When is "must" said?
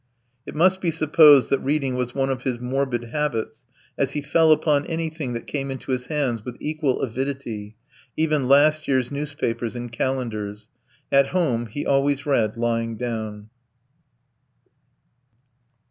0.55-0.81